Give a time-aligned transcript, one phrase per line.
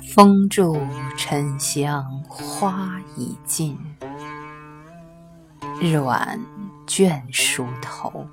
[0.00, 0.78] 风住
[1.16, 3.76] 沉香花已尽，
[5.80, 6.40] 日晚
[6.86, 8.26] 倦梳头。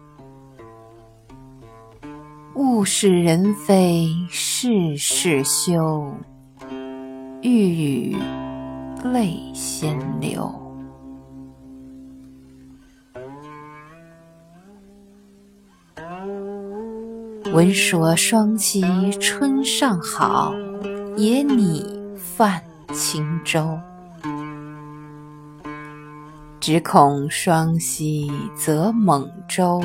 [2.56, 6.14] 物是人非事事休，
[7.42, 8.18] 欲语
[9.04, 10.54] 泪先流。
[17.54, 18.82] 闻说双溪
[19.20, 20.54] 春尚好，
[21.16, 21.86] 也拟
[22.18, 22.62] 泛
[22.94, 23.80] 轻舟。
[26.60, 29.84] 只恐双溪则猛舟，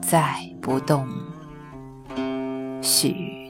[0.00, 1.06] 载不动
[2.80, 3.43] 许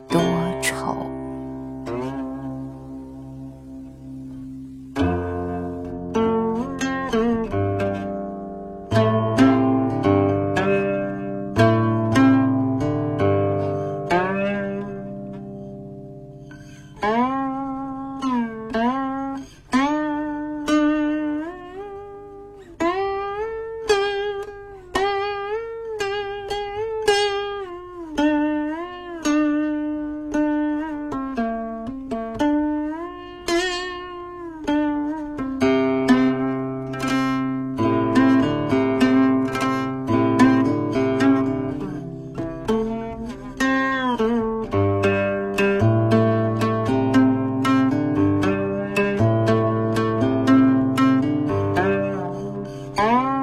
[52.96, 53.33] Ah.